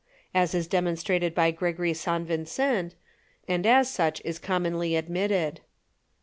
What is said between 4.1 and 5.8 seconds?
is commonly admitted.